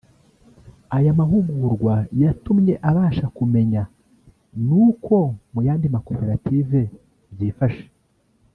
aya 0.97 1.11
mahugurwa 1.19 1.95
yatumye 2.21 2.73
abasha 2.89 3.25
kumemnya 3.37 3.83
n’uko 4.65 5.15
mu 5.53 5.59
yandi 5.67 5.87
makoperative 5.95 6.79
byifashe 7.35 7.85